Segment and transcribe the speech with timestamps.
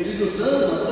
[0.00, 0.89] Ele nos ama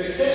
[0.00, 0.29] Tercero,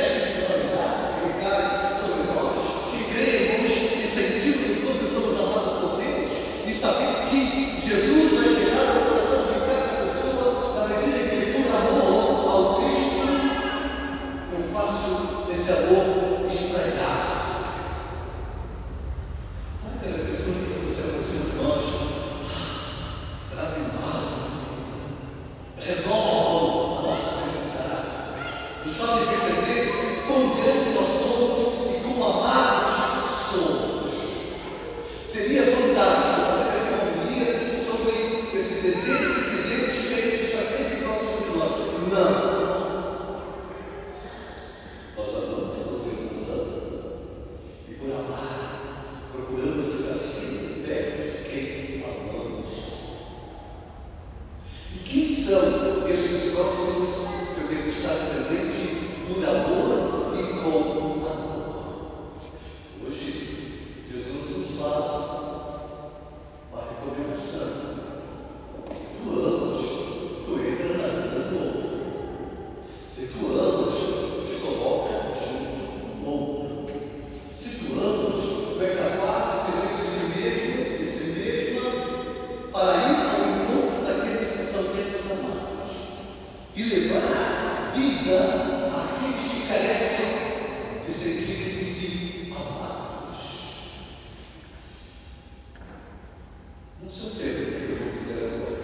[97.06, 98.82] Não se ofenda que eu vou dizer agora.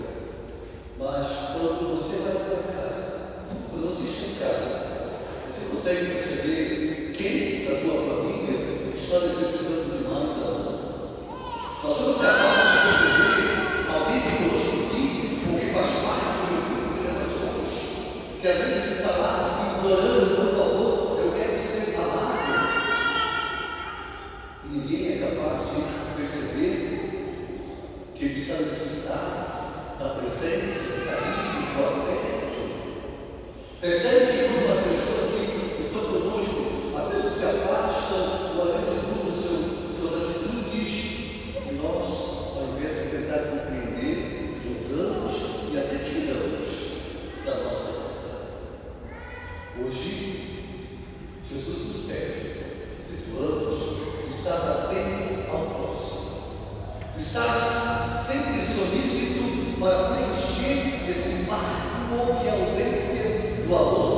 [1.00, 1.25] Mas
[1.57, 3.06] quando você vai para casa,
[3.71, 4.69] quando você chega em casa,
[5.47, 10.77] você consegue perceber quem da tua família está necessitando de mais amor.
[11.83, 12.70] Nós somos capazes
[33.81, 34.20] Tercero,
[63.71, 64.11] bubble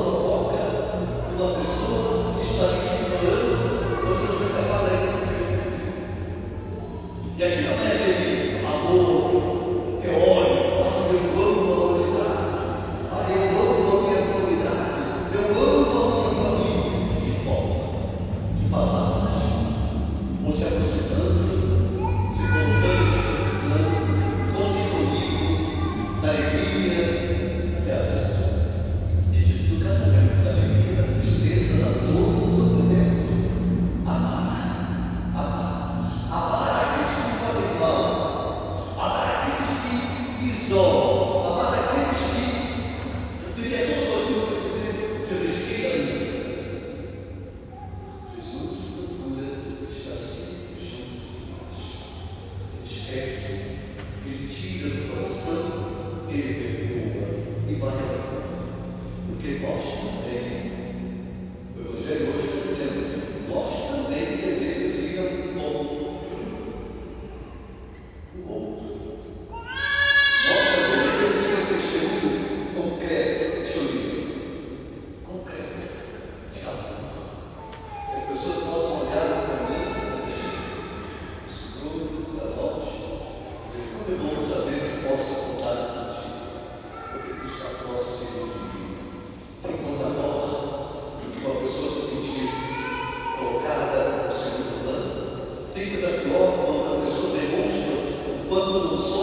[98.53, 99.23] quando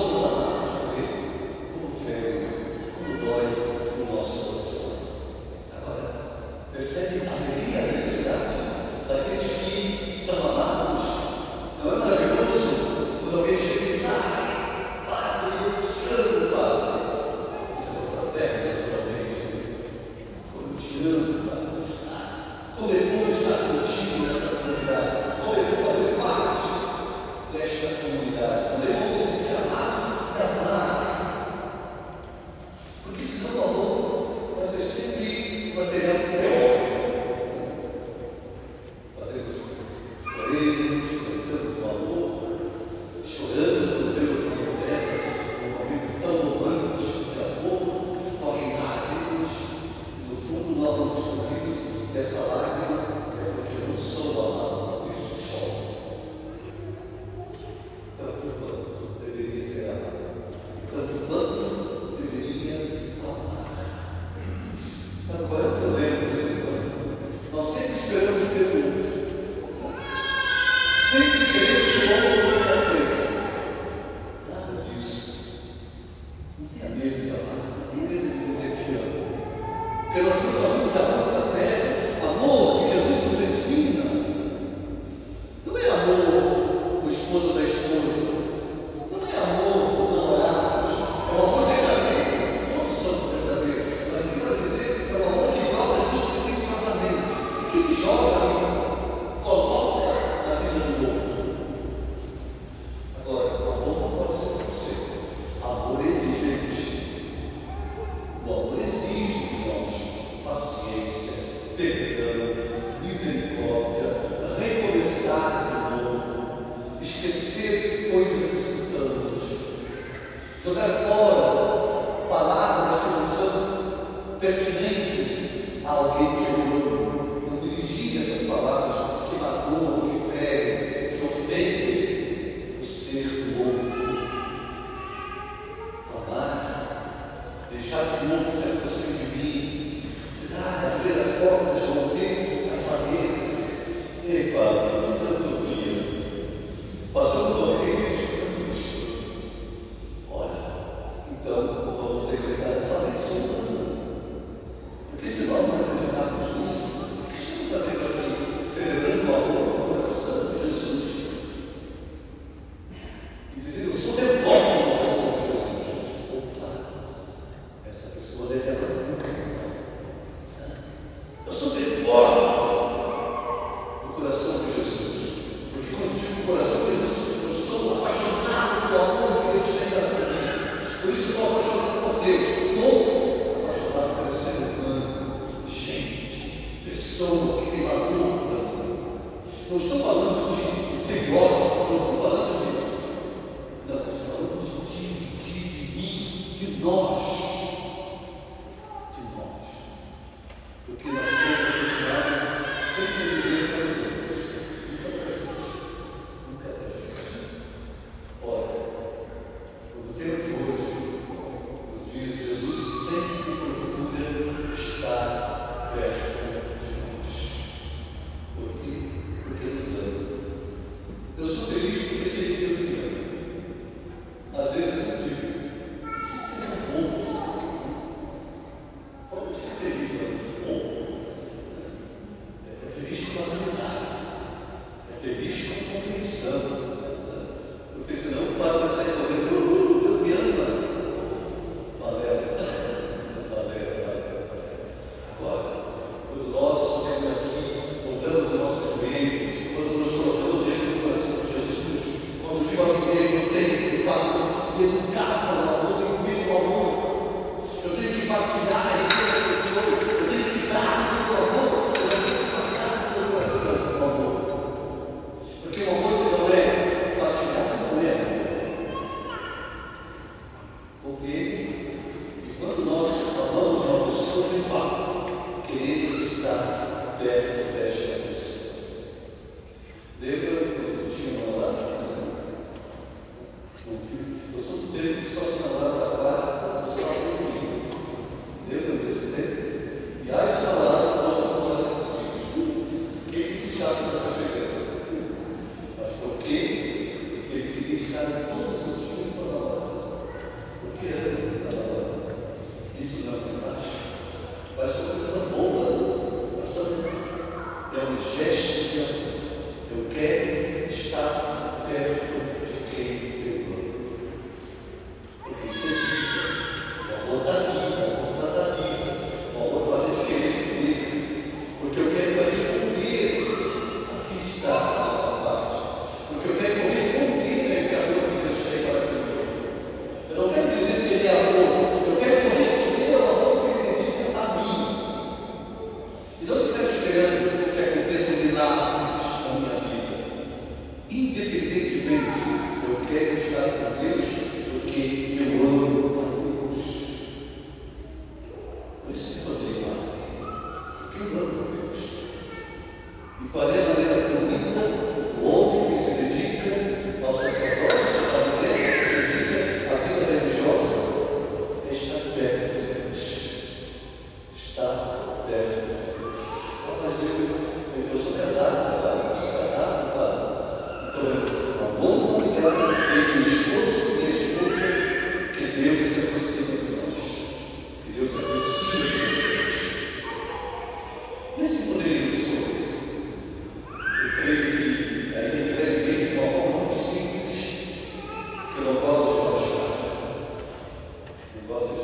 [391.70, 391.99] Gosto